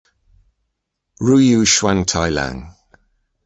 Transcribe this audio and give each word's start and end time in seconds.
Ruyu 1.25 1.59
Xuantailang. 1.73 2.59